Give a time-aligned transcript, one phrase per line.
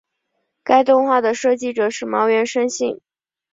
[0.63, 2.99] 该动画的设计者是茅原伸幸。